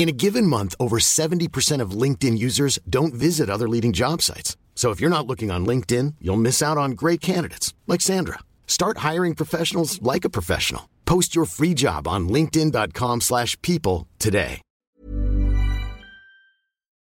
[0.00, 4.56] In a given month, over 70% of LinkedIn users don't visit other leading job sites.
[4.74, 8.38] So if you're not looking on LinkedIn, you'll miss out on great candidates like Sandra.
[8.66, 10.88] Start hiring professionals like a professional.
[11.04, 14.62] Post your free job on linkedin.com/people today.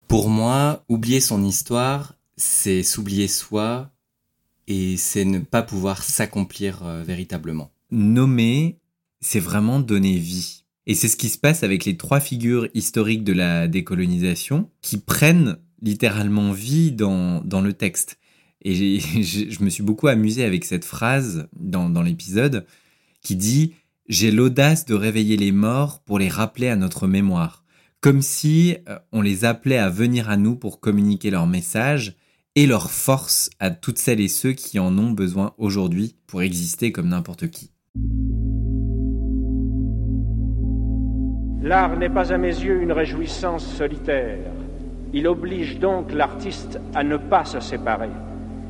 [0.06, 3.90] Pour moi, oublier son histoire, c'est s'oublier soi
[4.68, 7.72] et c'est ne pas pouvoir s'accomplir euh, véritablement.
[7.90, 8.78] Nommer,
[9.20, 10.63] c'est vraiment donner vie.
[10.86, 14.98] Et c'est ce qui se passe avec les trois figures historiques de la décolonisation qui
[14.98, 18.18] prennent littéralement vie dans, dans le texte.
[18.62, 22.66] Et je me suis beaucoup amusé avec cette phrase dans, dans l'épisode
[23.22, 23.74] qui dit
[24.08, 27.64] J'ai l'audace de réveiller les morts pour les rappeler à notre mémoire.
[28.00, 32.16] Comme si euh, on les appelait à venir à nous pour communiquer leur message
[32.54, 36.92] et leur force à toutes celles et ceux qui en ont besoin aujourd'hui pour exister
[36.92, 37.70] comme n'importe qui.
[41.64, 44.36] L'art n'est pas à mes yeux une réjouissance solitaire.
[45.14, 48.10] Il oblige donc l'artiste à ne pas se séparer.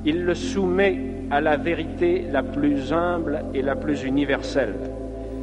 [0.04, 1.00] Il le soumet
[1.32, 4.76] à la vérité la plus humble et la plus universelle.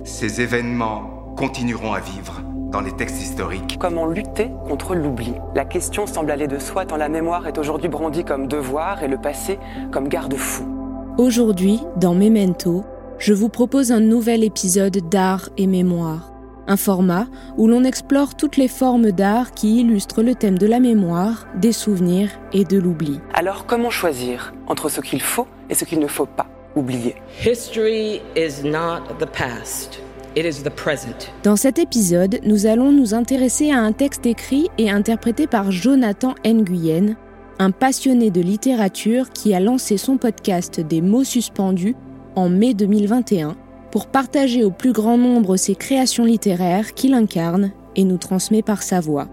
[0.06, 2.42] Ces événements continueront à vivre
[2.72, 3.76] dans les textes historiques.
[3.78, 7.90] Comment lutter contre l'oubli La question semble aller de soi tant la mémoire est aujourd'hui
[7.90, 9.60] brandie comme devoir et le passé
[9.92, 10.64] comme garde-fou.
[11.18, 12.86] Aujourd'hui, dans Memento,
[13.18, 16.31] je vous propose un nouvel épisode d'art et mémoire.
[16.68, 17.28] Un format
[17.58, 21.72] où l'on explore toutes les formes d'art qui illustrent le thème de la mémoire, des
[21.72, 23.20] souvenirs et de l'oubli.
[23.34, 27.16] Alors comment choisir entre ce qu'il faut et ce qu'il ne faut pas oublier?
[27.44, 30.02] History is not the past,
[30.36, 31.32] it is the present.
[31.44, 36.36] Dans cet épisode, nous allons nous intéresser à un texte écrit et interprété par Jonathan
[36.46, 37.16] Nguyen,
[37.60, 41.96] un passionné de littérature qui a lancé son podcast Des mots suspendus
[42.36, 43.56] en mai 2021
[43.92, 48.84] pour partager au plus grand nombre ses créations littéraires qu'il incarne et nous transmet par
[48.84, 49.28] sa voix.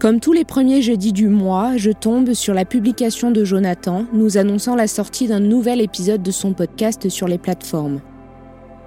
[0.00, 4.38] Comme tous les premiers jeudis du mois, je tombe sur la publication de Jonathan nous
[4.38, 8.00] annonçant la sortie d'un nouvel épisode de son podcast sur les plateformes.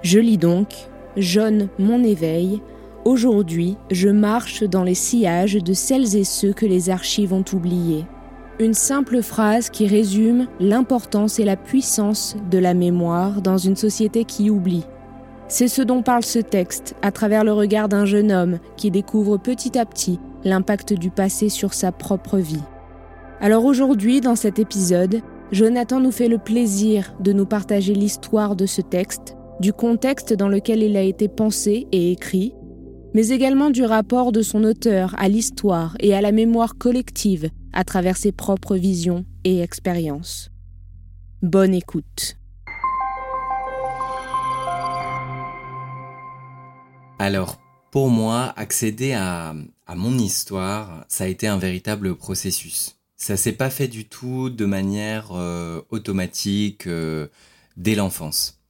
[0.02, 0.68] Je lis donc
[1.16, 2.60] Jaune mon éveil.
[3.04, 8.04] Aujourd'hui, je marche dans les sillages de celles et ceux que les archives ont oubliés.
[8.58, 14.24] Une simple phrase qui résume l'importance et la puissance de la mémoire dans une société
[14.24, 14.84] qui oublie.
[15.48, 19.36] C'est ce dont parle ce texte à travers le regard d'un jeune homme qui découvre
[19.36, 22.62] petit à petit l'impact du passé sur sa propre vie.
[23.40, 25.20] Alors aujourd'hui, dans cet épisode,
[25.52, 30.48] Jonathan nous fait le plaisir de nous partager l'histoire de ce texte, du contexte dans
[30.48, 32.54] lequel il a été pensé et écrit,
[33.14, 37.84] mais également du rapport de son auteur à l'histoire et à la mémoire collective à
[37.84, 40.50] travers ses propres visions et expériences.
[41.42, 42.36] Bonne écoute.
[47.18, 47.60] Alors,
[47.92, 49.54] pour moi, accéder à,
[49.86, 52.96] à mon histoire, ça a été un véritable processus.
[53.16, 57.28] Ça s'est pas fait du tout de manière euh, automatique euh,
[57.76, 58.60] dès l'enfance.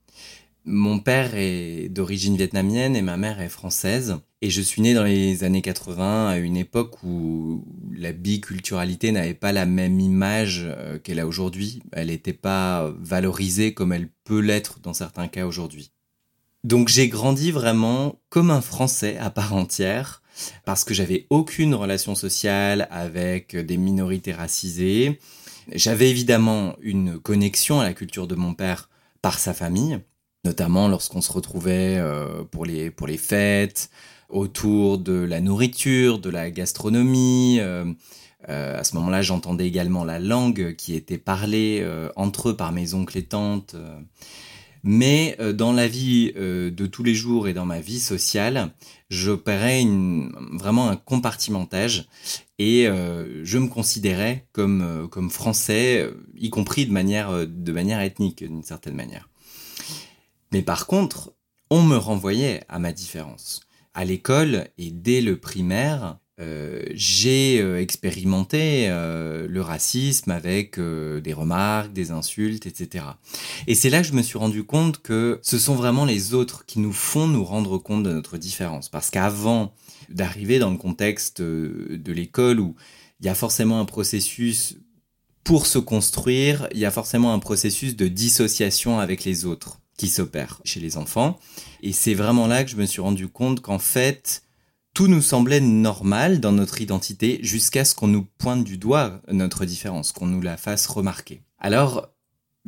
[0.67, 4.17] Mon père est d'origine vietnamienne et ma mère est française.
[4.43, 7.65] Et je suis né dans les années 80 à une époque où
[7.97, 11.83] la biculturalité n'avait pas la même image euh, qu'elle a aujourd'hui.
[11.93, 15.94] Elle n'était pas valorisée comme elle peut l'être dans certains cas aujourd'hui.
[16.65, 20.23] Donc j'ai grandi vraiment comme un Français à part entière
[20.65, 25.21] parce que j'avais aucune relation sociale avec des minorités racisées.
[25.73, 28.89] J'avais évidemment une connexion à la culture de mon père
[29.23, 30.01] par sa famille,
[30.45, 33.91] notamment lorsqu'on se retrouvait euh, pour les pour les fêtes,
[34.31, 37.59] autour de la nourriture, de la gastronomie.
[37.61, 37.85] euh,
[38.51, 41.83] Euh, à ce moment-là, j'entendais également la langue qui était parlée
[42.15, 43.75] entre eux par mes oncles et tantes.
[44.87, 48.75] Mais euh, dans la vie euh, de tous les jours et dans ma vie sociale,
[49.09, 49.83] j'opérais
[50.53, 52.07] vraiment un compartimentage
[52.59, 58.45] et euh, je me considérais comme, comme français, y compris de manière, de manière ethnique,
[58.45, 59.31] d'une certaine manière.
[60.53, 61.33] Mais par contre,
[61.71, 63.63] on me renvoyait à ma différence.
[63.95, 71.33] À l'école et dès le primaire, euh, j'ai euh, expérimenté euh, le racisme avec des
[71.33, 73.05] remarques, des insultes, etc.
[73.67, 76.67] Et c'est là que je me suis rendu compte que ce sont vraiment les autres
[76.67, 78.89] qui nous font nous rendre compte de notre différence.
[78.89, 79.73] Parce qu'avant
[80.09, 82.75] d'arriver dans le contexte de l'école où
[83.21, 84.77] il y a forcément un processus
[85.45, 90.09] pour se construire, il y a forcément un processus de dissociation avec les autres qui
[90.09, 91.39] s'opère chez les enfants.
[91.83, 94.44] Et c'est vraiment là que je me suis rendu compte qu'en fait,
[94.95, 99.65] tout nous semblait normal dans notre identité jusqu'à ce qu'on nous pointe du doigt notre
[99.65, 101.43] différence, qu'on nous la fasse remarquer.
[101.59, 102.09] Alors,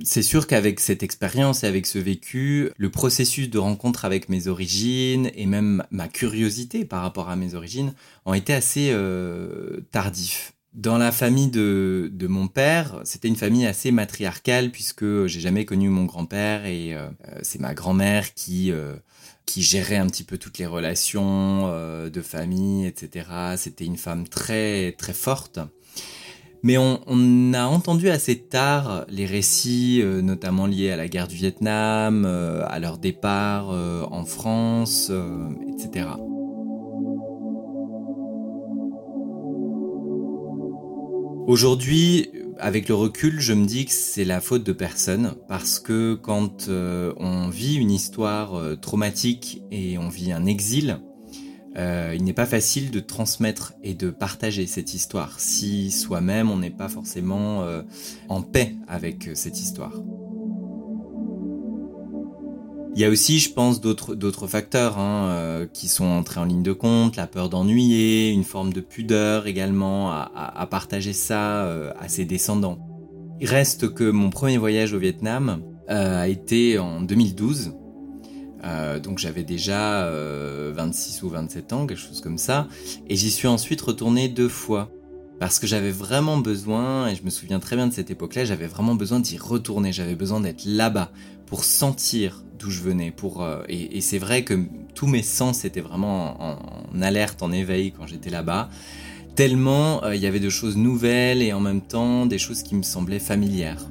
[0.02, 4.49] c'est sûr qu'avec cette expérience et avec ce vécu, le processus de rencontre avec mes
[4.49, 7.94] origines et même ma curiosité par rapport à mes origines
[8.26, 10.52] ont été assez euh, tardifs.
[10.75, 15.64] Dans la famille de, de mon père, c'était une famille assez matriarcale puisque j'ai jamais
[15.64, 17.08] connu mon grand-père et euh,
[17.40, 18.96] c'est ma grand-mère qui euh,
[19.46, 23.26] qui gérait un petit peu toutes les relations euh, de famille, etc.
[23.56, 25.60] C'était une femme très très forte.
[26.62, 31.28] Mais on, on a entendu assez tard les récits, euh, notamment liés à la guerre
[31.28, 35.12] du Vietnam, euh, à leur départ en France,
[35.69, 36.08] etc.
[41.46, 46.14] Aujourd'hui, avec le recul, je me dis que c'est la faute de personne parce que
[46.14, 51.00] quand euh, on vit une histoire euh, traumatique et on vit un exil,
[51.76, 56.56] euh, il n'est pas facile de transmettre et de partager cette histoire si soi-même on
[56.58, 57.67] n'est pas forcément
[58.29, 59.93] en paix avec cette histoire.
[62.96, 66.62] Il y a aussi, je pense, d'autres facteurs hein, euh, qui sont entrés en ligne
[66.62, 72.08] de compte, la peur d'ennuyer, une forme de pudeur également à, partager ça euh, à
[72.08, 72.78] ses descendants.
[73.38, 75.60] Il reste que mon premier voyage au Vietnam
[75.90, 77.75] euh, a été en 2012.
[78.64, 82.66] Euh, donc j'avais déjà euh, 26 ou 27 ans, quelque chose comme ça.
[83.08, 84.90] Et j'y suis ensuite retourné deux fois.
[85.38, 88.66] Parce que j'avais vraiment besoin, et je me souviens très bien de cette époque-là, j'avais
[88.66, 91.12] vraiment besoin d'y retourner, j'avais besoin d'être là-bas
[91.46, 93.10] pour sentir d'où je venais.
[93.10, 94.54] Pour, euh, et, c'est vrai que
[94.94, 98.69] tous mes sens étaient vraiment en, alerte, en éveil quand j'étais là-bas.
[99.34, 102.75] Tellement euh, il y avait de choses nouvelles et en même temps des choses qui
[102.75, 103.87] me semblaient familières.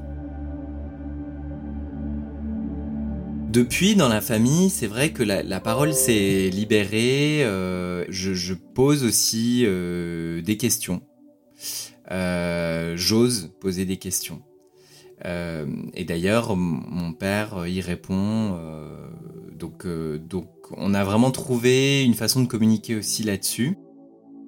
[3.52, 7.42] Depuis, dans la famille, c'est vrai que la, parole s'est libérée.
[7.46, 11.02] euh, je, pose aussi des questions.
[12.10, 14.42] J'ose poser des questions.
[15.24, 18.58] Euh, et d'ailleurs, mon père euh, y répond.
[18.60, 19.10] euh,
[19.58, 23.78] donc, donc, on a vraiment trouvé une façon de communiquer aussi là-dessus.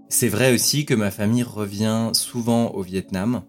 [0.10, 3.44] C'est vrai aussi que ma famille revient souvent au Vietnam.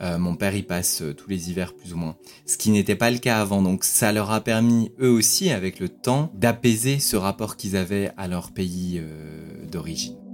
[0.00, 3.18] Mon père y passe tous les hivers plus ou moins, ce qui n'était pas le
[3.18, 3.60] cas avant.
[3.60, 8.12] Donc ça leur a permis eux aussi, avec le temps, d'apaiser ce rapport qu'ils avaient
[8.16, 9.00] à leur pays
[9.70, 10.29] d'origine.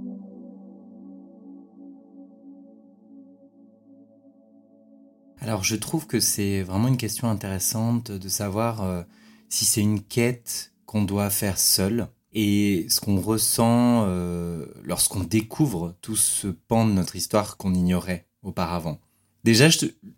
[5.41, 9.03] Alors je trouve que c'est vraiment une question intéressante de savoir euh,
[9.49, 15.95] si c'est une quête qu'on doit faire seul et ce qu'on ressent euh, lorsqu'on découvre
[16.01, 18.99] tout ce pan de notre histoire qu'on ignorait auparavant.
[19.43, 19.69] Déjà,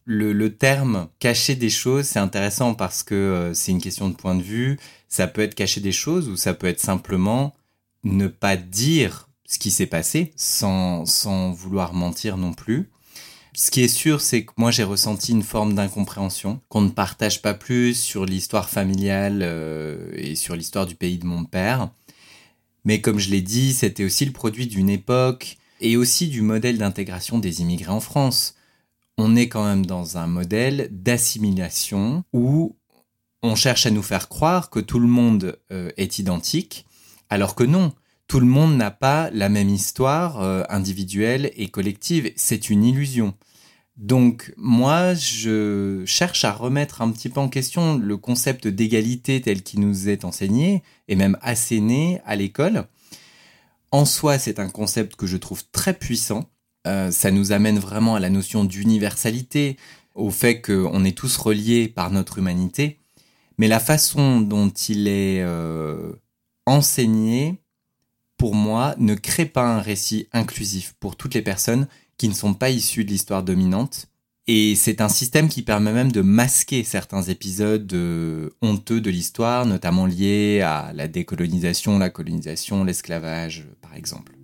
[0.05, 4.35] le terme cacher des choses, c'est intéressant parce que euh, c'est une question de point
[4.35, 4.79] de vue.
[5.07, 7.53] Ça peut être cacher des choses ou ça peut être simplement
[8.03, 12.89] ne pas dire ce qui s'est passé sans, sans vouloir mentir non plus.
[13.59, 17.41] Ce qui est sûr, c'est que moi j'ai ressenti une forme d'incompréhension, qu'on ne partage
[17.41, 21.89] pas plus sur l'histoire familiale euh, et sur l'histoire du pays de mon père.
[22.85, 26.77] Mais comme je l'ai dit, c'était aussi le produit d'une époque et aussi du modèle
[26.77, 28.55] d'intégration des immigrés en France.
[29.17, 32.77] On est quand même dans un modèle d'assimilation où
[33.43, 36.85] on cherche à nous faire croire que tout le monde euh, est identique,
[37.29, 37.91] alors que non.
[38.27, 42.31] Tout le monde n'a pas la même histoire euh, individuelle et collective.
[42.37, 43.33] C'est une illusion.
[43.99, 49.61] Donc moi, je cherche à remettre un petit peu en question le concept d'égalité tel
[49.61, 52.87] qu'il nous est enseigné et même asséné à l'école.
[53.91, 56.49] En soi, c'est un concept que je trouve très puissant.
[56.87, 59.75] Euh, ça nous amène vraiment à la notion d'universalité,
[60.15, 62.99] au fait qu'on est tous reliés par notre humanité.
[63.57, 66.13] Mais la façon dont il est euh,
[66.65, 67.59] enseigné,
[68.37, 72.53] pour moi, ne crée pas un récit inclusif pour toutes les personnes qui ne sont
[72.53, 74.07] pas issus de l'histoire dominante.
[74.45, 79.65] Et c'est un système qui permet même de masquer certains épisodes euh, honteux de l'histoire,
[79.65, 84.35] notamment liés à la décolonisation, la colonisation, l'esclavage, par exemple.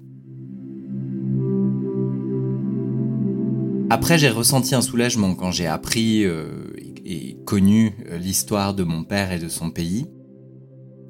[3.90, 6.68] Après, j'ai ressenti un soulagement quand j'ai appris euh,
[7.04, 10.06] et connu euh, l'histoire de mon père et de son pays.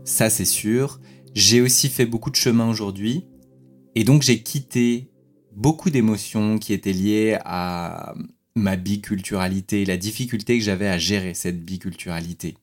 [0.03, 0.99] Ça, c'est sûr.
[1.35, 3.25] J'ai aussi fait beaucoup de chemin aujourd'hui.
[3.93, 5.11] Et donc, j'ai quitté
[5.55, 8.13] beaucoup d'émotions qui étaient liées à
[8.55, 12.57] ma biculturalité, la difficulté que j'avais à gérer cette biculturalité.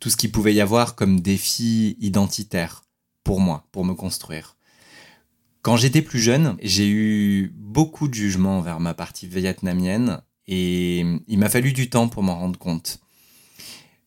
[0.00, 2.84] Tout ce qu'il pouvait y avoir comme défi identitaire
[3.24, 4.56] pour moi, pour me construire.
[5.62, 11.38] Quand j'étais plus jeune, j'ai eu beaucoup de jugements vers ma partie vietnamienne et il
[11.38, 13.00] m'a fallu du temps pour m'en rendre compte.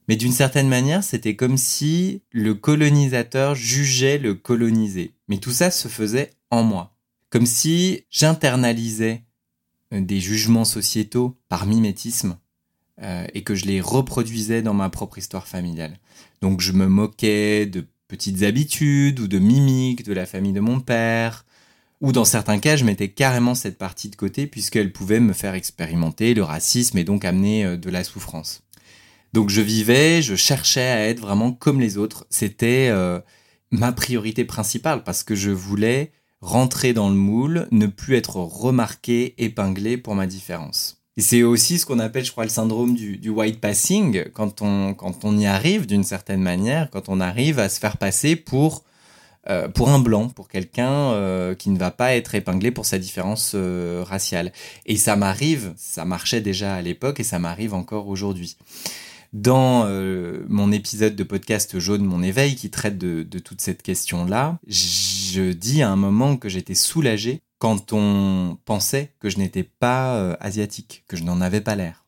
[0.08, 5.14] Mais d'une certaine manière, c'était comme si le colonisateur jugeait le colonisé.
[5.28, 6.99] Mais tout ça se faisait en moi
[7.30, 9.24] comme si j'internalisais
[9.94, 12.38] euh, des jugements sociétaux par mimétisme
[13.02, 16.00] euh, et que je les reproduisais dans ma propre histoire familiale.
[16.42, 20.80] Donc je me moquais de petites habitudes ou de mimiques de la famille de mon
[20.80, 21.46] père,
[22.02, 25.54] ou dans certains cas je mettais carrément cette partie de côté puisqu'elle pouvait me faire
[25.54, 28.64] expérimenter le racisme et donc amener euh, de la souffrance.
[29.34, 32.26] Donc je vivais, je cherchais à être vraiment comme les autres.
[32.32, 32.92] C'était
[33.70, 39.36] ma priorité principale parce que je voulais rentrer dans le moule, ne plus être remarqué,
[39.38, 41.00] épinglé pour ma différence.
[41.18, 44.94] Et c'est aussi ce qu'on appelle, je crois, le syndrome du, white passing, quand on,
[44.94, 48.86] quand on y arrive d'une certaine manière, quand on arrive à se faire passer pour,
[49.50, 53.00] euh, pour un blanc, pour quelqu'un euh, qui ne va pas être épinglé pour sa
[53.00, 54.54] différence euh, raciale.
[54.86, 58.56] Et ça m'arrive, ça marchait déjà à l'époque et ça m'arrive encore aujourd'hui.
[59.34, 59.88] Dans
[60.48, 64.58] mon épisode de podcast Jaune Mon éveil qui traite de, toute cette question-là,
[65.32, 70.16] je dis à un moment que j'étais soulagé quand on pensait que je n'étais pas
[70.16, 72.06] euh, asiatique, que je n'en avais pas l'air.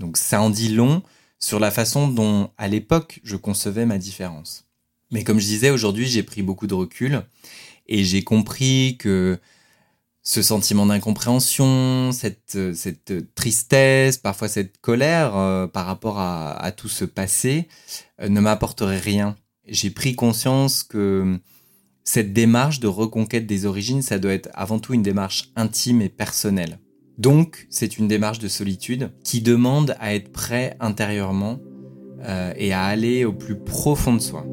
[0.00, 1.02] Donc ça en dit long
[1.38, 4.64] sur la façon dont, à l'époque, je concevais ma différence.
[5.10, 7.22] Mais comme je disais, aujourd'hui, j'ai pris beaucoup de recul
[7.86, 9.38] et j'ai compris que
[10.22, 16.88] ce sentiment d'incompréhension, cette, euh, cette tristesse, parfois cette colère euh, par rapport à, tout
[16.88, 17.68] ce passé
[18.22, 19.36] euh, ne m'apporterait rien.
[19.68, 21.38] J'ai pris conscience que
[22.04, 26.08] cette démarche de reconquête des origines, ça doit être avant tout une démarche intime et
[26.08, 26.78] personnelle.
[27.18, 31.58] Donc, c'est une démarche de solitude qui demande à être prêt intérieurement
[32.56, 34.46] et à aller au plus profond de soi.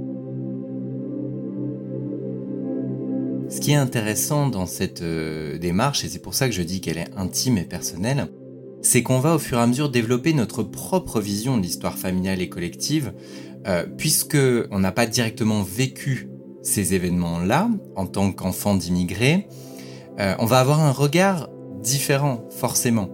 [3.52, 6.80] Ce qui est intéressant dans cette euh, démarche, et c'est pour ça que je dis
[6.80, 8.30] qu'elle est intime et personnelle,
[8.82, 12.42] c'est qu'on va au fur et à mesure développer notre propre vision de l'histoire familiale
[12.42, 13.12] et collective,
[13.68, 14.38] euh, puisque
[14.72, 16.30] on n'a pas directement vécu
[16.62, 19.48] ces événements-là en tant qu'enfant d'immigrés,
[20.20, 21.50] euh, on va avoir un regard
[21.82, 23.10] différent forcément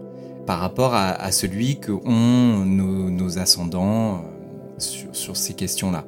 [0.45, 4.23] par rapport à, celui que ont nos, ascendants
[4.77, 6.05] sur ces questions-là.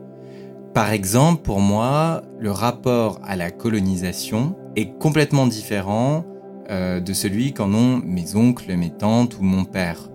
[0.74, 6.24] Par exemple, pour moi, le rapport à la colonisation est complètement différent
[6.70, 10.10] euh, de celui qu'en ont mes oncles, mes tantes ou mon père.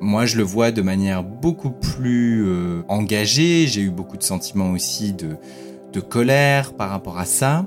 [0.00, 3.66] Moi, je le vois de manière beaucoup plus euh, engagée.
[3.66, 5.36] J'ai eu beaucoup de sentiments aussi de,
[6.00, 7.66] colère par rapport à ça.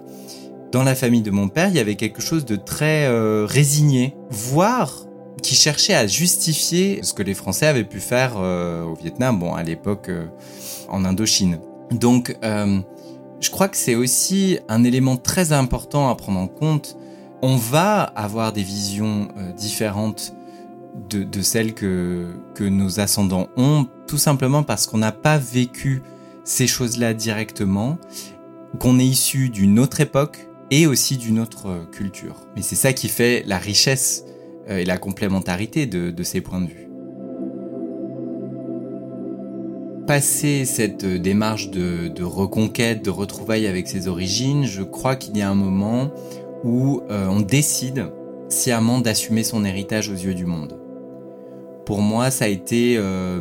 [0.71, 4.15] Dans la famille de mon père, il y avait quelque chose de très euh, résigné,
[4.29, 5.05] voire
[5.41, 9.63] qui cherchait à justifier ce que les Français avaient pu faire au Vietnam, bon, à
[9.63, 10.11] l'époque
[10.89, 11.59] en Indochine.
[11.91, 12.79] Donc, euh,
[13.39, 16.97] je crois que c'est aussi un élément très important à prendre en compte.
[17.41, 20.33] On va avoir des visions euh, différentes
[21.09, 26.01] de, celles que nos ascendants ont, tout simplement parce qu'on n'a pas vécu
[26.49, 27.97] ces choses-là directement,
[28.79, 32.47] qu'on est issu d'une autre époque et aussi d'une autre euh, culture.
[32.55, 34.25] Mais c'est ça qui fait la richesse
[34.67, 36.89] et la complémentarité de ces points de vue.
[40.09, 45.43] passer cette euh, démarche de, reconquête, de retrouvailles avec ses origines, je crois qu'il y
[45.43, 46.09] a un moment
[46.63, 48.07] où euh, on décide
[48.47, 50.79] sciemment d'assumer son héritage aux yeux du monde.
[51.85, 53.39] Pour moi, ça a été euh,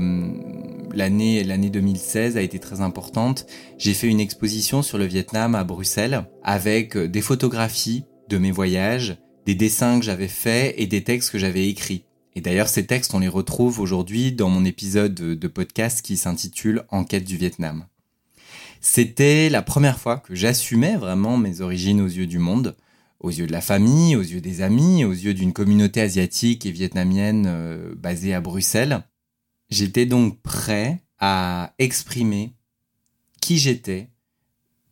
[0.99, 3.47] l'année l'année 2016 a été très importante.
[3.78, 9.17] J'ai fait une exposition sur le Vietnam à Bruxelles avec des photographies de mes voyages,
[9.47, 12.05] des dessins que j'avais faits et des textes que j'avais écrits.
[12.35, 16.85] Et d'ailleurs, ces textes, on les retrouve aujourd'hui dans mon épisode de podcast qui s'intitule
[16.90, 17.87] Enquête du Vietnam.
[18.81, 22.76] C'était la première fois que j'assumais vraiment mes origines aux yeux du monde,
[23.21, 26.71] aux yeux de la famille, aux yeux des amis, aux yeux d'une communauté asiatique et
[26.71, 29.02] vietnamienne euh, basée à Bruxelles.
[29.70, 32.52] J'étais donc prêt à exprimer
[33.40, 34.08] qui j'étais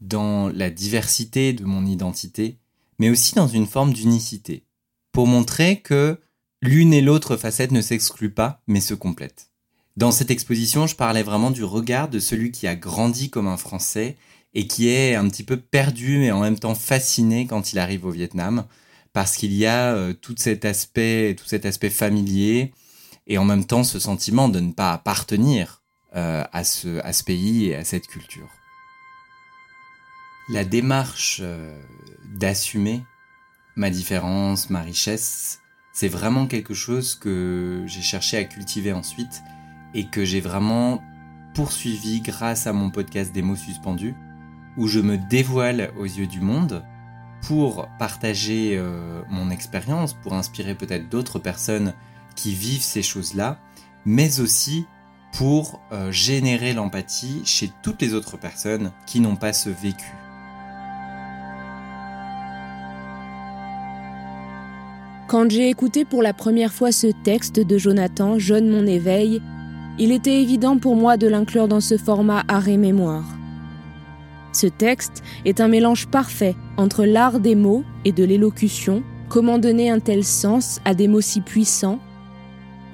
[0.00, 2.58] dans la diversité de mon identité,
[2.98, 4.64] mais aussi dans une forme d'unicité
[5.12, 6.20] pour montrer que
[6.60, 9.50] l'une et l'autre facette ne s'excluent pas, mais se complètent.
[9.96, 13.56] Dans cette exposition, je parlais vraiment du regard de celui qui a grandi comme un
[13.56, 14.16] Français
[14.52, 18.04] et qui est un petit peu perdu mais en même temps fasciné quand il arrive
[18.04, 18.66] au Vietnam
[19.14, 22.72] parce qu'il y a euh, tout cet aspect, tout cet aspect familier
[23.26, 25.82] et en même temps ce sentiment de ne pas appartenir
[26.14, 28.48] euh, à, ce, à ce pays et à cette culture.
[30.48, 31.78] La démarche euh,
[32.24, 33.02] d'assumer
[33.74, 35.60] ma différence, ma richesse,
[35.92, 39.42] c'est vraiment quelque chose que j'ai cherché à cultiver ensuite
[39.94, 41.02] et que j'ai vraiment
[41.54, 44.14] poursuivi grâce à mon podcast des mots suspendus,
[44.76, 46.84] où je me dévoile aux yeux du monde
[47.42, 51.94] pour partager euh, mon expérience, pour inspirer peut-être d'autres personnes
[52.36, 53.58] qui vivent ces choses-là,
[54.04, 54.86] mais aussi
[55.36, 60.06] pour euh, générer l'empathie chez toutes les autres personnes qui n'ont pas ce vécu.
[65.28, 69.42] Quand j'ai écouté pour la première fois ce texte de Jonathan, Jeune mon éveil,
[69.98, 73.24] il était évident pour moi de l'inclure dans ce format arrêt-mémoire.
[74.52, 79.90] Ce texte est un mélange parfait entre l'art des mots et de l'élocution, comment donner
[79.90, 81.98] un tel sens à des mots si puissants,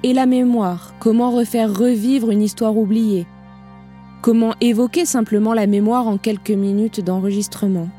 [0.03, 3.25] et la mémoire, comment refaire revivre une histoire oubliée,
[4.21, 7.89] comment évoquer simplement la mémoire en quelques minutes d'enregistrement?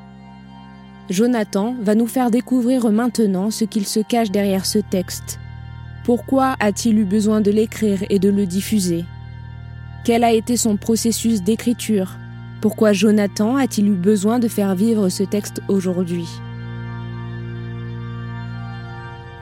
[1.11, 5.39] Jonathan va nous faire découvrir maintenant ce qu'il se cache derrière ce texte,
[6.05, 9.07] pourquoi a-t-il eu besoin de l'écrire et de le diffuser?
[10.05, 12.19] Quel a été son processus d'écriture?
[12.61, 16.29] Pourquoi Jonathan a-t-il eu besoin de faire vivre ce texte aujourd'hui?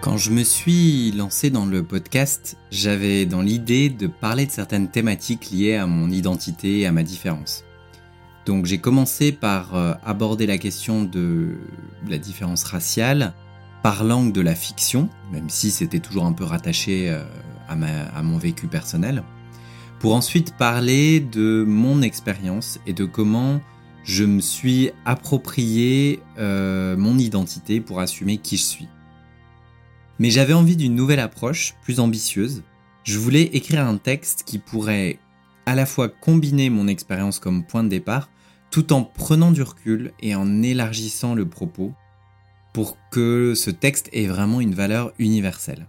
[0.02, 4.88] Quand je me suis lancé dans le podcast, j'avais dans l'idée de parler de certaines
[4.88, 7.62] thématiques liées à mon identité et à ma différence.
[8.44, 11.56] Donc j'ai commencé par euh, aborder la question de
[12.08, 13.32] la différence raciale,
[13.84, 17.22] par l'angle de la fiction, même si c'était toujours un peu rattaché euh,
[17.68, 19.22] à, mon vécu personnel,
[20.00, 23.60] pour ensuite parler de mon expérience et de comment
[24.02, 28.88] je me suis approprié euh, mon identité pour assumer qui je suis.
[30.22, 32.62] Mais j'avais envie d'une nouvelle approche, plus ambitieuse.
[33.02, 35.18] Je voulais écrire un texte qui pourrait
[35.66, 38.30] à la fois combiner mon expérience comme point de départ,
[38.70, 41.92] tout en prenant du recul et en élargissant le propos
[42.72, 45.88] pour que ce texte ait vraiment une valeur universelle.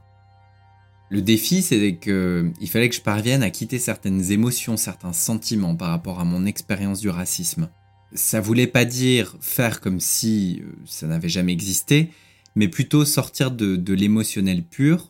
[1.11, 5.89] Le défi, c'est qu'il fallait que je parvienne à quitter certaines émotions, certains sentiments par
[5.89, 7.69] rapport à mon expérience du racisme.
[8.15, 12.09] Ça voulait pas dire faire comme si euh, ça n'avait jamais existé,
[12.55, 15.09] mais plutôt sortir de, de l'émotionnel pur,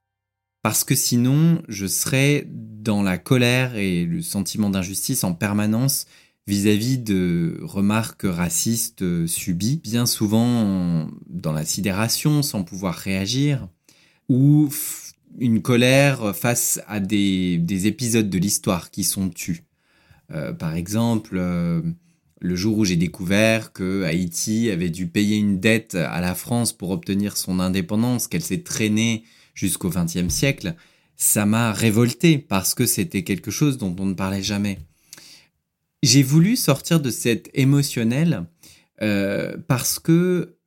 [0.61, 6.05] parce que sinon je serais dans la colère et le sentiment d'injustice en permanence
[6.47, 13.67] vis-à-vis de remarques racistes euh, subies, bien souvent dans la sidération sans pouvoir réagir,
[14.29, 14.69] ou
[15.39, 19.63] une colère face à des, épisodes de l'histoire qui sont tus.
[20.31, 21.81] Euh, par exemple, euh,
[22.43, 26.73] le jour où j'ai découvert que Haïti avait dû payer une dette à la France
[26.73, 30.75] pour obtenir son indépendance, qu'elle s'est traînée jusqu'au XXe siècle,
[31.15, 34.79] ça m'a révolté parce que c'était quelque chose dont on ne parlait jamais.
[36.03, 38.45] J'ai voulu sortir de cet émotionnel
[39.01, 40.57] euh, parce que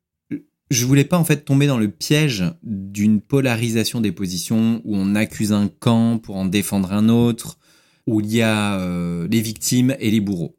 [0.71, 5.13] je voulais pas en fait tomber dans le piège d'une polarisation des positions où on
[5.13, 7.59] accuse un camp pour en défendre un autre,
[8.07, 10.56] où il y a euh, les victimes et les bourreaux.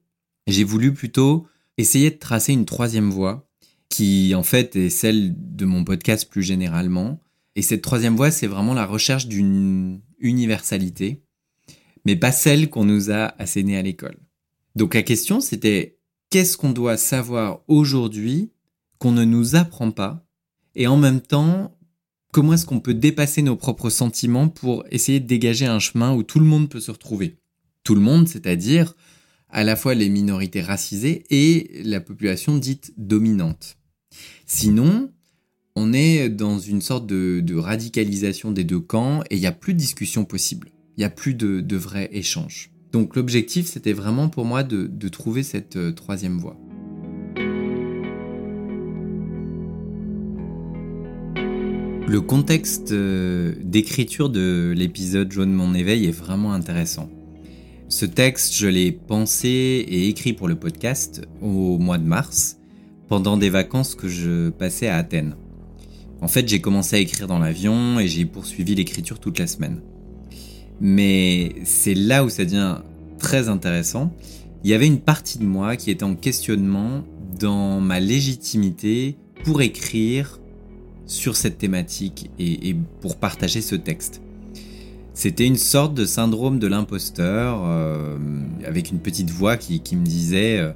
[0.48, 3.46] J'ai voulu plutôt essayer de tracer une troisième voie
[3.90, 7.20] qui en fait est celle de mon podcast plus généralement.
[7.54, 11.22] Et cette troisième voie, c'est vraiment la recherche d'une universalité,
[12.06, 14.16] mais pas celle qu'on nous a assénée à l'école.
[14.74, 15.98] Donc la question c'était
[16.30, 18.50] qu'est-ce qu'on doit savoir aujourd'hui
[18.98, 20.26] qu'on ne nous apprend pas?
[20.74, 21.76] Et en même temps
[22.32, 26.22] comment est-ce qu'on peut dépasser nos propres sentiments pour essayer de dégager un chemin où
[26.22, 27.36] tout le monde peut se retrouver?
[27.84, 28.94] Tout le monde, c'est-à-dire
[29.50, 33.76] à la fois les minorités racisées et la population dite dominante.
[34.46, 35.10] Sinon,
[35.76, 39.74] on est dans une sorte de, radicalisation des deux camps et il n'y a plus
[39.74, 40.70] de discussion possible.
[40.96, 42.70] Il n'y a plus de, vrai échange.
[42.92, 46.56] Donc l'objectif, c'était vraiment pour moi de, trouver cette euh, troisième voie.
[52.08, 57.10] Le contexte euh, d'écriture de l'épisode Jaune mon éveil est vraiment intéressant.
[57.90, 62.58] Ce texte, je l'ai pensé et écrit pour le podcast au mois de mars,
[63.08, 65.36] pendant des vacances que je passais à Athènes.
[66.20, 69.80] En fait, j'ai commencé à écrire dans l'avion et j'ai poursuivi l'écriture toute la semaine.
[70.82, 72.76] Mais c'est là où ça devient
[73.18, 74.12] très intéressant.
[74.64, 77.04] Il y avait une partie de moi qui était en questionnement
[77.40, 80.40] dans ma légitimité pour écrire
[81.06, 84.20] sur cette thématique et, pour partager ce texte.
[85.18, 88.16] C'était une sorte de syndrome de l'imposteur, euh,
[88.64, 90.70] avec une petite voix qui, me disait euh,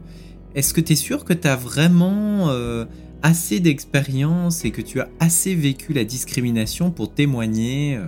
[0.57, 2.85] Est-ce que tu es sûr que tu as vraiment euh,
[3.23, 8.01] assez d'expérience et que tu as assez vécu la discrimination pour témoigner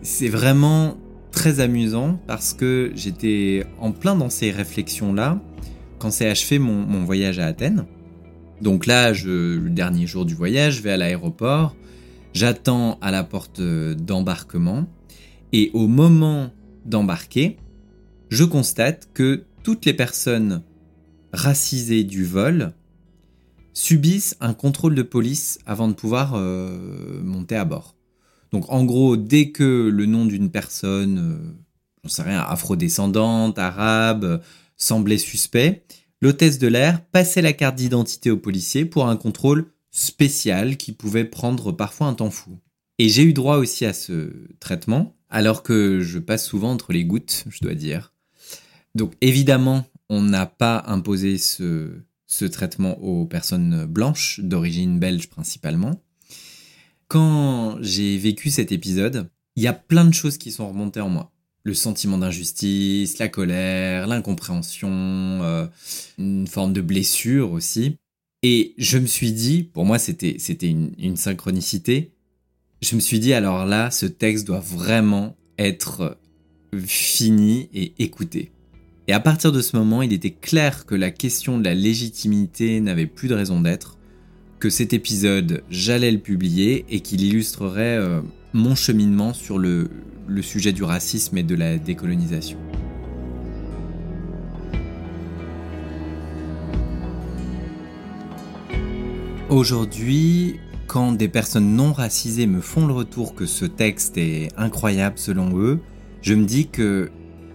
[0.00, 0.96] C'est vraiment
[1.32, 5.38] très amusant parce que j'étais en plein dans ces réflexions-là
[5.98, 7.84] quand s'est achevé mon voyage à Athènes.
[8.62, 11.76] Donc là, le dernier jour du voyage, je vais à l'aéroport,
[12.32, 14.86] j'attends à la porte d'embarquement,
[15.52, 16.50] et au moment
[16.84, 17.56] d'embarquer,
[18.28, 20.62] je constate que toutes les personnes
[21.32, 22.72] racisées du vol
[23.72, 27.94] subissent un contrôle de police avant de pouvoir euh, monter à bord.
[28.52, 31.54] Donc en gros, dès que le nom d'une personne, euh,
[32.02, 34.40] j'en sais rien, afrodescendante, arabe,
[34.76, 35.84] semblait suspect,
[36.22, 41.24] l'hôtesse de l'air passait la carte d'identité au policier pour un contrôle spécial qui pouvait
[41.24, 42.58] prendre parfois un temps fou.
[42.98, 47.04] Et j'ai eu droit aussi à ce traitement, alors que je passe souvent entre les
[47.04, 48.12] gouttes, je dois dire.
[48.94, 52.02] Donc évidemment, on n'a pas imposé ce,
[52.50, 56.00] traitement aux personnes blanches, d'origine belge principalement.
[57.08, 61.08] Quand j'ai vécu cet épisode, il y a plein de choses qui sont remontées en
[61.08, 61.32] moi
[61.66, 65.66] le sentiment d'injustice, la colère, l'incompréhension, euh,
[66.16, 67.96] une forme de blessure aussi.
[68.44, 72.12] Et je me suis dit, pour moi c'était une, synchronicité,
[72.82, 76.18] je me suis dit alors là, ce texte doit vraiment être
[76.84, 78.52] fini et écouté.
[79.08, 82.80] Et à partir de ce moment, il était clair que la question de la légitimité
[82.80, 83.98] n'avait plus de raison d'être,
[84.58, 88.20] que cet épisode, j'allais le publier et qu'il illustrerait euh,
[88.52, 89.88] mon cheminement sur le,
[90.26, 92.58] le sujet du racisme et de la décolonisation.
[99.48, 105.18] Aujourd'hui, quand des personnes non racisées me font le retour que ce texte est incroyable
[105.18, 105.80] selon eux,
[106.22, 107.10] je me dis que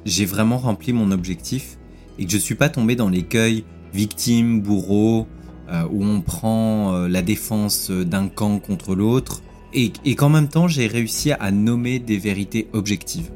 [0.05, 1.77] j'ai vraiment rempli mon objectif
[2.17, 3.63] et que je ne suis pas tombé dans l'écueil
[3.93, 5.27] victime, bourreau,
[5.69, 9.41] euh, où on prend euh, la défense d'un camp contre l'autre,
[9.73, 13.31] et, qu'en même temps j'ai réussi à nommer des vérités objectives.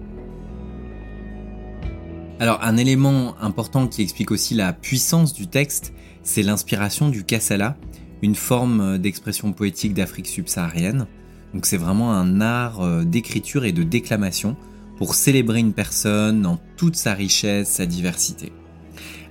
[2.39, 7.77] Alors un élément important qui explique aussi la puissance du texte, c'est l'inspiration du kassala,
[8.21, 11.07] une forme d'expression poétique d'Afrique subsaharienne.
[11.53, 14.55] Donc c'est vraiment un art euh, d'écriture et de déclamation
[14.97, 18.51] pour célébrer une personne dans toute sa richesse, sa diversité.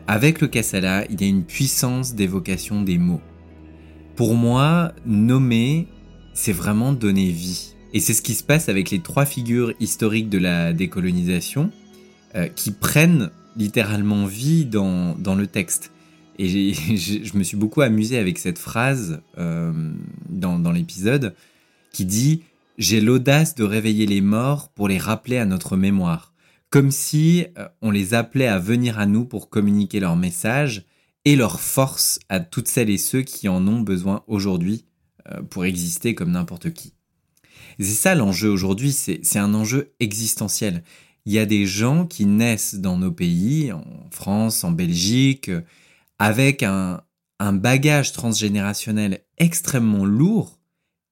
[0.06, 3.22] Avec le kassala, il y a une puissance d'évocation des mots.
[4.16, 5.88] Pour moi, nommer
[6.34, 7.74] c'est vraiment donner vie.
[7.94, 11.70] Et c'est ce qui se passe avec les trois figures historiques de la décolonisation
[12.34, 15.92] euh, qui prennent littéralement vie dans le texte.
[16.38, 19.72] Et je me suis beaucoup amusé avec cette phrase euh,
[20.28, 21.34] dans, l'épisode
[21.92, 22.42] qui dit
[22.78, 26.32] J'ai l'audace de réveiller les morts pour les rappeler à notre mémoire.
[26.70, 30.84] Comme si euh, on les appelait à venir à nous pour communiquer leur message
[31.24, 34.84] et leur force à toutes celles et ceux qui en ont besoin aujourd'hui
[35.30, 36.92] euh, pour exister comme n'importe qui.
[37.78, 40.84] C'est ça l'enjeu aujourd'hui, c'est un enjeu existentiel.
[41.26, 45.50] Il y a des gens qui naissent dans nos pays, en France, en Belgique,
[46.18, 47.02] avec un,
[47.40, 50.58] bagage transgénérationnel extrêmement lourd,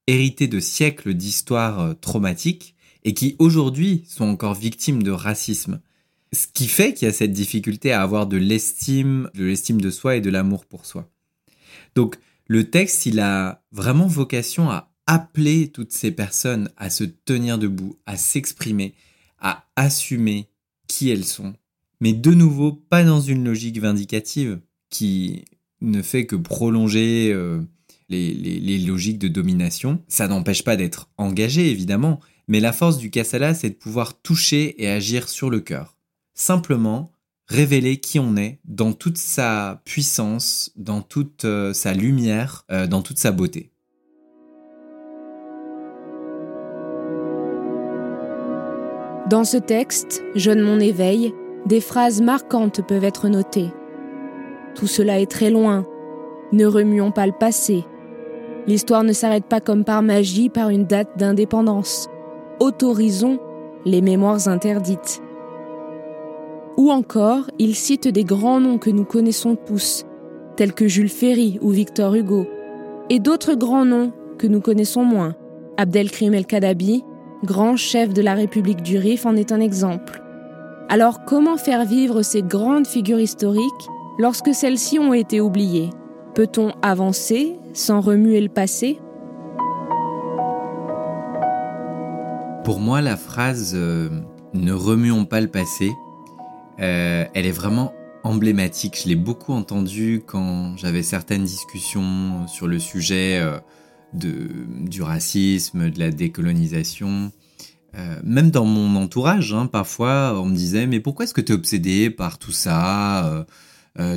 [0.06, 5.80] hérité de siècles d'histoires euh, traumatiques, et qui aujourd'hui sont encore victimes de racisme.
[6.32, 9.90] Ce qui fait qu'il y a cette difficulté à avoir de l'estime, de l'estime de
[9.90, 11.10] soi et de l'amour pour soi.
[11.94, 17.58] Donc, le texte, il a vraiment vocation à appeler toutes ces personnes à se tenir
[17.58, 18.94] debout, à s'exprimer,
[19.38, 20.48] à assumer
[20.86, 21.54] qui elles sont.
[22.00, 24.60] Mais de nouveau, pas dans une logique vindicative
[24.92, 25.46] qui
[25.81, 27.61] ne fait que prolonger euh,
[28.09, 30.00] les, logiques de domination.
[30.07, 34.81] Ça n'empêche pas d'être engagé, évidemment, mais la force du Kassala, c'est de pouvoir toucher
[34.81, 35.96] et agir sur le cœur.
[36.35, 37.11] Simplement,
[37.48, 43.02] révéler qui on est dans toute sa puissance, dans toute euh, sa lumière, euh, dans
[43.02, 43.70] toute sa beauté.
[49.31, 51.33] Dans ce texte, Jeune mon éveil,
[51.64, 53.70] des phrases marquantes peuvent être notées.
[54.74, 55.85] Tout cela est très loin.
[56.52, 57.85] Ne remuons pas le passé.
[58.66, 62.08] L'histoire ne s'arrête pas comme par magie par une date d'indépendance.
[62.61, 63.38] Autorisons
[63.85, 65.22] les mémoires interdites.
[66.76, 70.06] Ou encore, il cite des grands noms que nous connaissons tous,
[70.56, 72.46] tels que Jules Ferry ou Victor Hugo,
[73.11, 75.35] et d'autres grands noms que nous connaissons moins.
[75.76, 77.04] Abdelkrim El-Kadabi,
[77.44, 80.22] grand chef de la République du Rif, en est un exemple.
[80.88, 85.90] Alors comment faire vivre ces grandes figures historiques lorsque celles-ci ont été oubliées
[86.35, 88.98] Peut-on avancer sans remuer le passé?
[92.64, 94.09] Pour moi, la phrase euh,
[94.55, 95.92] Ne remuons pas le passé,
[96.81, 97.92] euh, elle est vraiment
[98.25, 98.98] emblématique.
[99.03, 103.59] Je l'ai beaucoup entendue quand j'avais certaines discussions sur le sujet euh,
[104.14, 107.31] du racisme, de la décolonisation.
[108.25, 111.55] même dans mon entourage, hein, parfois, on me disait Mais pourquoi est-ce que tu es
[111.55, 113.44] obsédé par tout ça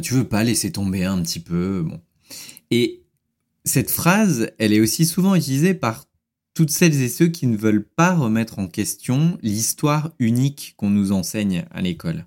[0.02, 2.02] Tu veux pas laisser tomber un petit peu bon.
[2.72, 3.04] Et
[3.66, 6.06] cette phrase, elle est aussi souvent utilisée par
[6.54, 11.12] toutes celles et ceux qui ne veulent pas remettre en question l'histoire unique qu'on nous
[11.12, 12.26] enseigne à l'école.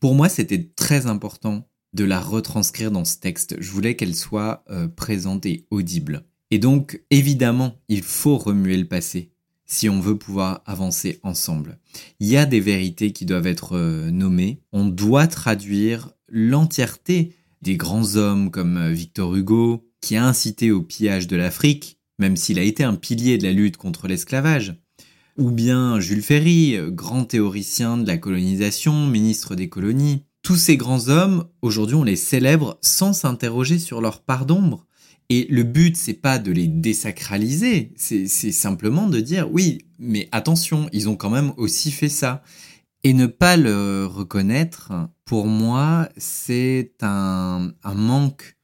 [0.00, 3.56] Pour moi, c'était très important de la retranscrire dans ce texte.
[3.58, 6.24] Je voulais qu'elle soit euh, présente et audible.
[6.50, 9.30] Et donc, évidemment, il faut remuer le passé
[9.64, 11.78] si on veut pouvoir avancer ensemble.
[12.20, 14.60] Il y a des vérités qui doivent être euh, nommées.
[14.72, 20.82] On doit traduire l'entièreté des grands hommes comme euh, Victor Hugo, qui a incité au
[20.82, 24.80] pillage de l'Afrique, même s'il a été un pilier de la lutte contre l'esclavage.
[25.38, 30.22] Ou bien Jules Ferry, grand théoricien de la colonisation, ministre des colonies.
[30.42, 34.86] Tous ces grands hommes, aujourd'hui on les célèbre sans s'interroger sur leur part d'ombre.
[35.28, 40.88] Et le but, c'est pas de les désacraliser, c'est simplement de dire oui, mais attention,
[40.92, 42.42] ils ont quand même aussi fait ça.
[43.06, 44.92] Et ne pas le reconnaître,
[45.24, 48.56] pour moi, c'est un, manque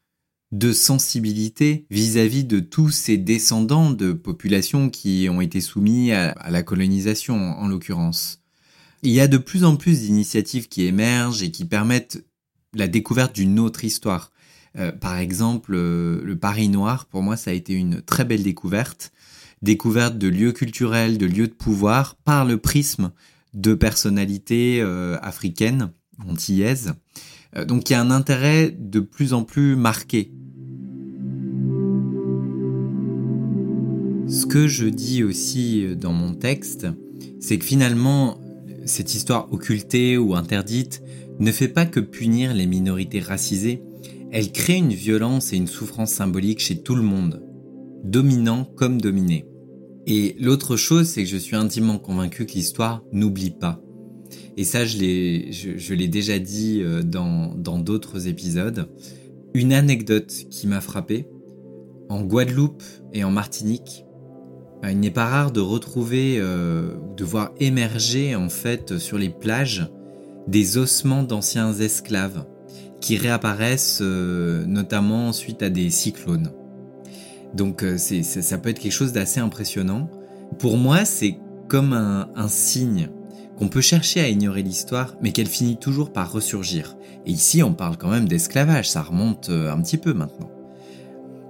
[0.50, 6.64] de sensibilité vis-à-vis de tous ces descendants de populations qui ont été soumis à, la
[6.64, 8.40] colonisation en l'occurrence.
[9.04, 12.26] Il y a de plus en plus d'initiatives qui émergent et qui permettent
[12.74, 14.32] la découverte d'une autre histoire.
[14.76, 18.42] Euh, par exemple, euh, le Paris Noir, pour moi, ça a été une très belle
[18.42, 19.12] découverte.
[19.62, 23.12] Découverte de lieux culturels, de lieux de pouvoir par le prisme
[23.54, 25.92] de personnalités euh, africaines,
[26.26, 26.94] antillaises.
[27.66, 30.32] donc il y a un intérêt de plus en plus marqué
[34.32, 36.86] Ce que je dis aussi euh, dans mon texte,
[37.38, 38.40] c'est que finalement,
[38.86, 41.02] cette histoire occultée ou interdite
[41.38, 43.82] ne fait pas que punir les minorités racisées,
[44.30, 47.42] elle crée une violence et une souffrance symbolique chez tout le monde,
[48.04, 49.44] dominant comme dominé.
[50.06, 53.80] Et l'autre chose, c'est que je suis intimement convaincu que l'histoire n'oublie pas.
[54.56, 58.88] Et ça, je l'ai, déjà dit euh, dans, d'autres épisodes.
[59.54, 61.28] Une anecdote qui m'a frappé.
[62.08, 64.04] En Guadeloupe et en Martinique,
[64.84, 69.30] euh, il n'est pas rare de retrouver, euh, de voir émerger en fait sur les
[69.30, 69.88] plages
[70.46, 72.44] des ossements d'anciens esclaves
[73.00, 76.52] qui réapparaissent notamment suite à des cyclones.
[77.54, 80.08] Donc c'est, ça peut être quelque chose d'assez impressionnant.
[80.58, 81.38] Pour moi, c'est
[81.68, 83.08] comme un, un signe
[83.56, 86.96] qu'on peut chercher à ignorer l'histoire, mais qu'elle finit toujours par ressurgir.
[87.26, 90.50] Et ici, on parle quand même d'esclavage, ça remonte un petit peu maintenant.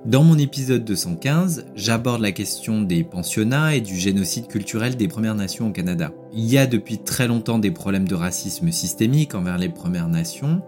[0.05, 5.37] Dans mon épisode 215, j'aborde la question des pensionnats et du génocide culturel des Premières
[5.37, 6.11] Nations au Canada.
[6.35, 10.61] Il y a depuis très longtemps des problèmes de racisme systémique envers les Premières Nations,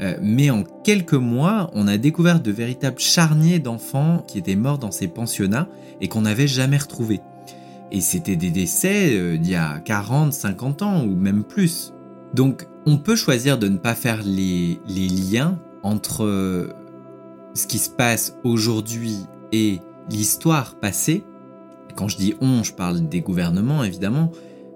[0.00, 4.78] euh, mais en quelques mois, on a découvert de véritables charniers d'enfants qui étaient morts
[4.78, 5.68] dans ces pensionnats
[6.00, 7.20] et qu'on n'avait jamais retrouvés.
[7.92, 11.92] Et c'était des décès euh, d'il y a 40, 50 ans ou même plus.
[12.34, 16.74] Donc on peut choisir de ne pas faire les, les liens entre
[17.54, 19.18] ce qui se passe aujourd'hui
[19.52, 19.80] et
[20.10, 21.24] l'histoire passée,
[21.94, 24.32] quand je dis on, je parle des gouvernements évidemment,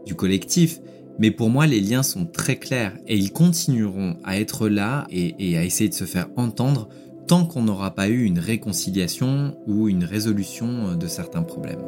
[0.07, 0.81] du collectif,
[1.19, 5.57] mais pour moi les liens sont très clairs et ils continueront à être là et,
[5.57, 6.89] à essayer de se faire entendre
[7.27, 11.83] tant qu'on n'aura pas eu une réconciliation ou une résolution de certains problèmes.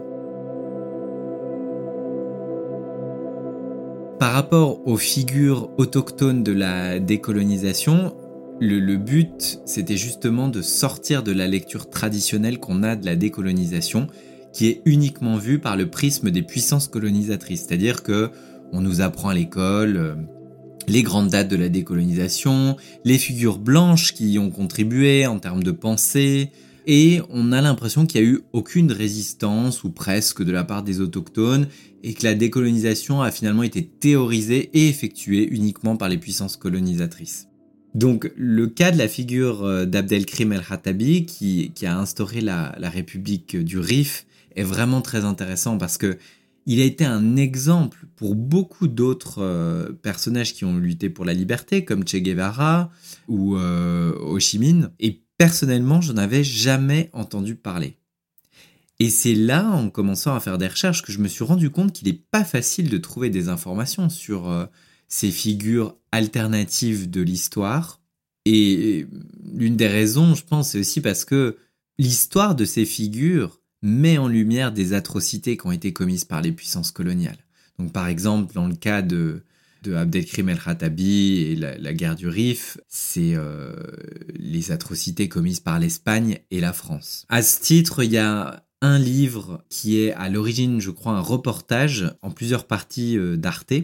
[4.18, 8.14] Par rapport aux figures autochtones de la décolonisation,
[8.60, 14.08] le, but, c'était justement de sortir de la lecture traditionnelle qu'on a de la décolonisation,
[14.52, 17.64] qui est uniquement vue par le prisme des puissances colonisatrices.
[17.66, 18.30] C'est-à-dire que
[18.72, 20.14] on nous apprend à l'école euh,
[20.88, 25.62] les grandes dates de la décolonisation, les figures blanches qui y ont contribué en termes
[25.62, 26.50] de pensée,
[26.86, 30.82] et on a l'impression qu'il n'y a eu aucune résistance, ou presque, de la part
[30.82, 31.68] des autochtones,
[32.02, 37.48] et que la décolonisation a finalement été théorisée et effectuée uniquement par les puissances colonisatrices.
[37.94, 43.78] Donc le cas de la figure euh, d'Abdelkrim el-Khattabi qui, a instauré la, République du
[43.78, 46.16] Rif est vraiment très intéressant parce que
[46.66, 51.34] il a été un exemple pour beaucoup d'autres euh, personnages qui ont lutté pour la
[51.34, 52.90] liberté comme Che Guevara
[53.28, 54.38] ou euh,
[54.98, 57.96] et personnellement je avais jamais entendu parler.
[58.98, 61.92] Et c'est là, en commençant à faire des recherches, que je me suis rendu compte
[61.92, 64.68] qu'il n'est pas facile de trouver des informations sur
[65.08, 68.00] ces figures alternatives de l'histoire.
[68.44, 69.06] Et
[69.54, 71.56] l'une des raisons, je pense, c'est aussi parce que
[71.98, 76.52] l'histoire de ces figures met en lumière des atrocités qui ont été commises par les
[76.52, 77.38] puissances coloniales.
[77.78, 79.42] Donc par exemple, dans le cas de,
[79.82, 83.74] de Abdelkrim el-Khattabi et la, guerre du Rif, c'est euh,
[84.34, 87.24] les atrocités commises par l'Espagne et la France.
[87.28, 91.20] À ce titre, il y a un livre qui est à l'origine, je crois, un
[91.20, 93.74] reportage en plusieurs parties euh, d'Arte,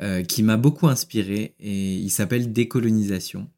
[0.00, 3.48] euh, qui m'a beaucoup inspiré et il s'appelle Décolonisation.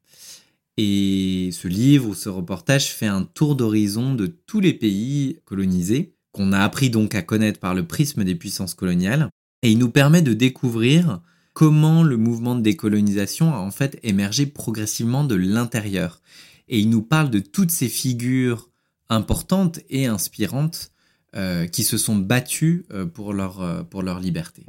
[0.77, 6.15] Et ce livre ou ce reportage fait un tour d'horizon de tous les pays colonisés,
[6.33, 9.31] qu'on a appris donc à connaître par le prisme des puissances coloniales,
[9.63, 11.21] et il nous permet de découvrir
[11.55, 16.21] comment le mouvement de décolonisation a en fait émergé progressivement de l'intérieur.
[16.69, 18.69] Et il nous parle de toutes ces figures
[19.09, 20.91] importantes et inspirantes
[21.35, 24.65] euh, qui se sont battues euh, pour, leur, euh, pour leur liberté.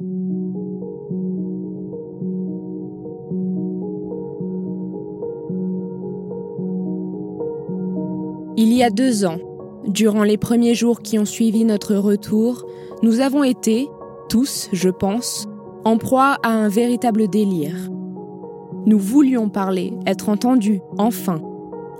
[8.60, 9.38] Il y a deux ans,
[9.86, 12.66] durant les premiers jours qui ont suivi notre retour,
[13.04, 13.88] nous avons été,
[14.28, 15.46] tous, je pense,
[15.84, 17.76] en proie à un véritable délire.
[18.84, 21.40] Nous voulions parler, être entendus, enfin.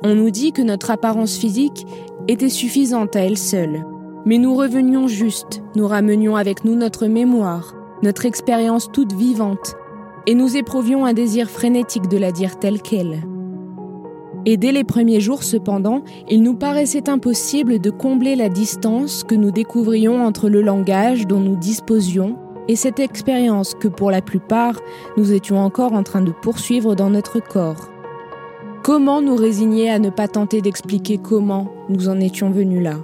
[0.02, 1.86] On nous dit que notre apparence physique
[2.26, 3.86] était suffisante à elle seule.
[4.26, 9.76] Mais nous revenions juste, nous ramenions avec nous notre mémoire, notre expérience toute vivante,
[10.26, 13.22] et nous éprouvions un désir frénétique de la dire telle qu'elle.
[14.50, 19.34] Et dès les premiers jours, cependant, il nous paraissait impossible de combler la distance que
[19.34, 24.80] nous découvrions entre le langage dont nous disposions et cette expérience que pour la plupart,
[25.18, 27.90] nous étions encore en train de poursuivre dans notre corps.
[28.82, 32.94] Comment nous résigner à ne pas tenter d'expliquer comment nous en étions venus là?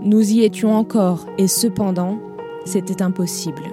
[0.00, 2.16] Nous y étions encore, et cependant,
[2.64, 3.64] c'était impossible.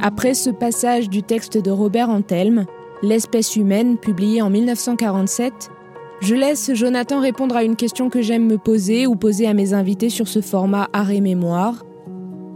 [0.00, 2.66] Après ce passage du texte de Robert Antelme,
[3.02, 5.70] L'espèce humaine, publié en 1947,
[6.20, 9.72] je laisse Jonathan répondre à une question que j'aime me poser ou poser à mes
[9.72, 11.84] invités sur ce format art et mémoire.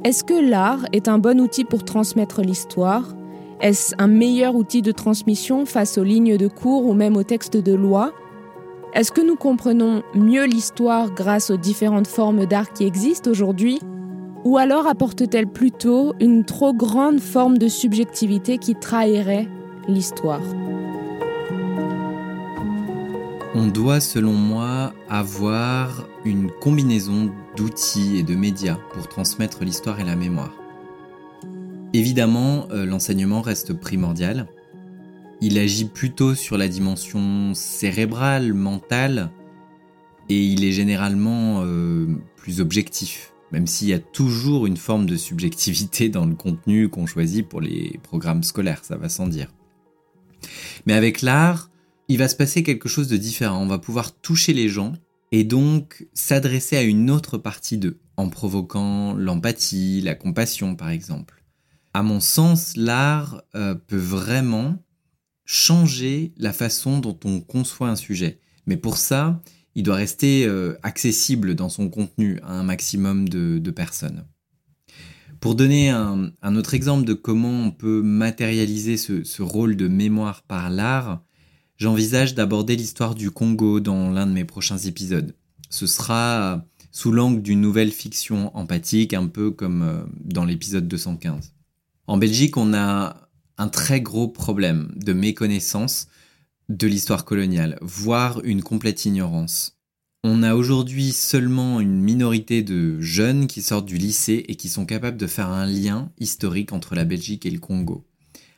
[0.04, 3.14] Est-ce que l'art est un bon outil pour transmettre l'histoire?
[3.60, 7.56] Est-ce un meilleur outil de transmission face aux lignes de cours ou même aux textes
[7.56, 8.12] de loi?
[8.94, 13.78] Est-ce que nous comprenons mieux l'histoire grâce aux différentes formes d'art qui existent aujourd'hui?
[14.44, 19.48] Ou alors apporte-t-elle plutôt une trop grande forme de subjectivité qui trahirait?
[19.88, 20.42] L'histoire.
[23.54, 30.04] On doit, selon moi, avoir une combinaison d'outils et de médias pour transmettre l'histoire et
[30.04, 30.52] la mémoire.
[31.92, 34.46] Évidemment, euh, l'enseignement reste primordial.
[35.40, 39.30] Il agit plutôt sur la dimension cérébrale, mentale,
[40.28, 45.16] et il est généralement euh, plus objectif même s'il y a toujours une forme de
[45.16, 49.48] subjectivité dans le contenu qu'on choisit pour les programmes scolaires, ça va sans dire.
[50.86, 51.70] Mais avec l'art,
[52.08, 53.62] il va se passer quelque chose de différent.
[53.62, 54.94] On va pouvoir toucher les gens
[55.30, 61.42] et donc s'adresser à une autre partie d'eux, en provoquant l'empathie, la compassion par exemple.
[61.94, 64.82] À mon sens, l'art euh, peut vraiment
[65.44, 68.40] changer la façon dont on conçoit un sujet.
[68.66, 69.42] Mais pour ça,
[69.74, 74.24] il doit rester euh, accessible dans son contenu à un maximum de personnes.
[75.42, 80.70] Pour donner un, autre exemple de comment on peut matérialiser ce, rôle de mémoire par
[80.70, 81.24] l'art,
[81.76, 85.34] j'envisage d'aborder l'histoire du Congo dans l'un de mes prochains épisodes.
[85.68, 91.52] Ce sera sous l'angle d'une nouvelle fiction empathique, un peu comme euh, dans l'épisode 215.
[92.06, 93.28] En Belgique, on a
[93.58, 96.06] un très gros problème de méconnaissance
[96.68, 99.76] de l'histoire coloniale, voire une complète ignorance.
[100.24, 104.86] On a aujourd'hui seulement une minorité de jeunes qui sortent du lycée et qui sont
[104.86, 108.06] capables de faire un lien historique entre la Belgique et le Congo,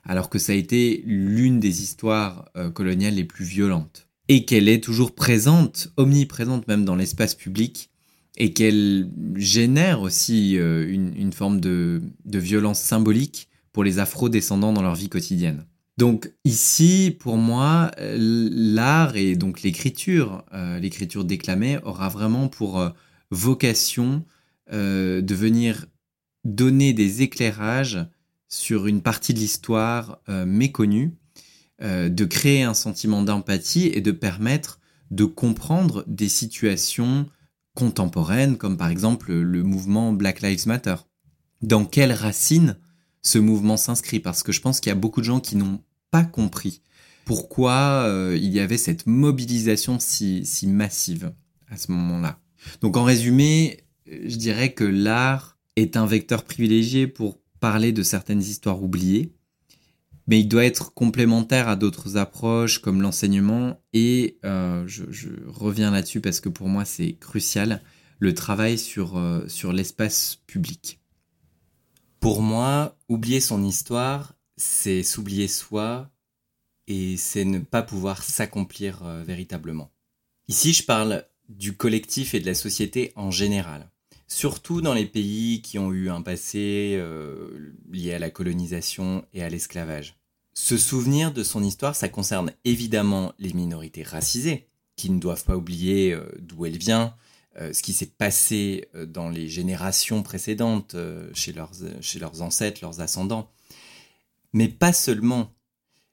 [0.03, 4.69] alors que ça a été l'une des histoires euh, coloniales les plus violentes, et qu'elle
[4.69, 7.89] est toujours présente, omniprésente même dans l'espace public,
[8.37, 14.97] et qu'elle génère aussi euh, une, forme de violence symbolique pour les afro-descendants dans leur
[14.97, 15.65] vie quotidienne.
[15.97, 22.91] Donc ici, pour moi, l'art et donc l'écriture, euh, l'écriture déclamée aura vraiment pour euh,
[23.31, 24.25] vocation
[24.73, 25.87] euh, de venir
[26.45, 28.05] donner des éclairages
[28.49, 31.17] sur une partie de l'histoire méconnue,
[31.81, 34.79] de créer un sentiment d'empathie et de permettre
[35.11, 37.27] de comprendre des situations
[37.75, 40.97] contemporaines, comme par exemple le mouvement Black Lives Matter.
[41.63, 42.77] Dans quelles racines
[43.25, 45.81] ce mouvement s'inscrit parce que je pense qu'il y a beaucoup de gens qui n'ont
[46.13, 46.81] pas compris
[47.25, 51.33] pourquoi euh, il y avait cette mobilisation si, si massive
[51.71, 52.39] à ce moment-là.
[52.81, 58.43] Donc en résumé, je dirais que l'art est un vecteur privilégié pour parler de certaines
[58.43, 59.33] histoires oubliées,
[60.27, 65.05] mais il doit être complémentaire à d'autres approches comme l'enseignement et euh, je,
[65.47, 67.83] reviens là-dessus parce que pour moi c'est crucial
[68.19, 71.01] le travail sur, euh, sur l'espace public.
[72.25, 76.11] Pour moi, oublier son histoire, c'est s'oublier soi
[76.87, 79.91] et c'est ne pas pouvoir s'accomplir euh, véritablement.
[80.49, 83.91] Ici, je parle du collectif et de la société en général,
[84.27, 89.43] surtout dans les pays qui ont eu un passé euh, lié à la colonisation et
[89.43, 90.17] à l'esclavage.
[90.55, 94.67] Se souvenir de son histoire, ça concerne évidemment les minorités racisées,
[94.97, 97.15] qui ne doivent pas oublier euh, d'où elle vient,
[97.59, 100.97] ce qui s'est passé euh, dans les générations précédentes
[101.35, 103.51] chez, leurs, chez leurs ancêtres, leurs ascendants.
[104.53, 105.53] Mais pas seulement.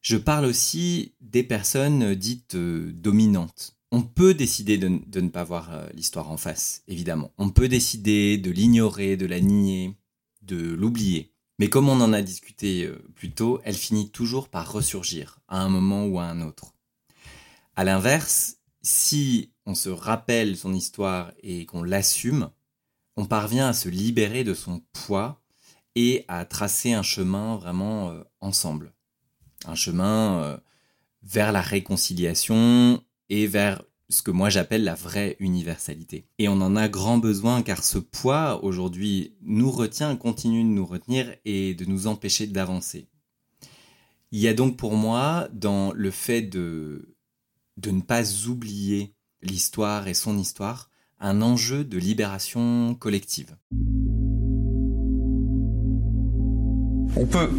[0.01, 3.77] Je parle aussi des personnes dites dominantes.
[3.91, 7.31] On peut décider de, de ne pas voir l'histoire en face, évidemment.
[7.37, 9.95] On peut décider de l'ignorer, de la nier,
[10.41, 11.33] de l'oublier.
[11.59, 15.69] Mais comme on en a discuté plus tôt, elle finit toujours par ressurgir, à un
[15.69, 16.73] moment ou à un autre.
[17.75, 22.49] À l'inverse, si on se rappelle son histoire et qu'on l'assume,
[23.15, 25.41] on parvient à se libérer de son poids
[25.95, 28.93] et à tracer un chemin vraiment euh, ensemble.
[29.65, 30.57] Un chemin euh,
[31.23, 36.27] vers la réconciliation et vers ce que moi j'appelle la vraie universalité.
[36.37, 40.85] Et on en a grand besoin car ce poids aujourd'hui nous retient, continue de nous
[40.85, 43.07] retenir et de nous empêcher d'avancer.
[44.31, 47.15] Il y a donc pour moi dans le fait de
[47.77, 50.89] de ne pas oublier l'histoire et son histoire,
[51.19, 53.55] un enjeu de libération collective.
[57.17, 57.49] On peut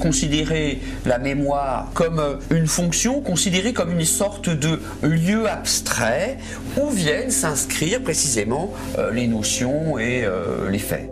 [0.00, 6.38] considérer la mémoire comme une fonction, considérée comme une sorte de lieu abstrait
[6.80, 11.10] où viennent s'inscrire précisément euh, les notions et euh, les faits.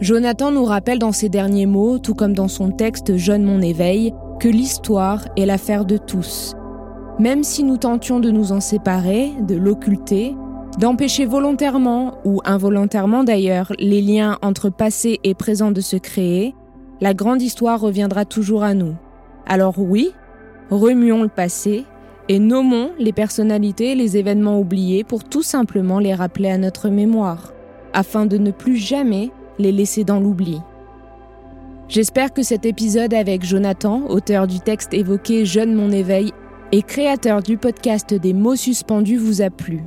[0.00, 4.12] Jonathan nous rappelle dans ses derniers mots, tout comme dans son texte Jeune mon éveil,
[4.40, 6.56] que l'histoire est l'affaire de tous
[7.18, 10.34] même si nous tentions de nous en séparer, de l'occulter,
[10.78, 16.54] d'empêcher volontairement ou involontairement d'ailleurs les liens entre passé et présent de se créer,
[17.00, 18.94] la grande histoire reviendra toujours à nous.
[19.46, 20.12] Alors oui,
[20.70, 21.84] remuons le passé
[22.28, 26.88] et nommons les personnalités et les événements oubliés pour tout simplement les rappeler à notre
[26.88, 27.52] mémoire,
[27.92, 30.60] afin de ne plus jamais les laisser dans l'oubli.
[31.88, 36.32] J'espère que cet épisode avec Jonathan, auteur du texte évoqué Jeune mon éveil,
[36.72, 39.82] et créateur du podcast des mots suspendus vous a plu.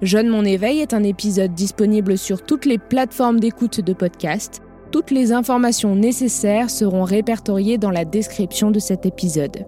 [0.00, 4.62] Jeune mon éveil est un épisode disponible sur toutes les plateformes d'écoute de podcast.
[4.90, 9.66] Toutes les informations nécessaires seront répertoriées dans la description de cet épisode.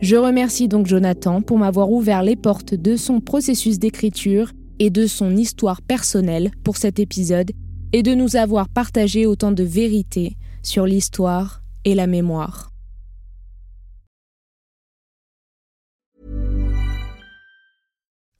[0.00, 5.06] Je remercie donc Jonathan pour m'avoir ouvert les portes de son processus d'écriture et de
[5.06, 7.52] son histoire personnelle pour cet épisode
[7.92, 12.73] et de nous avoir partagé autant de vérité sur l'histoire et la mémoire.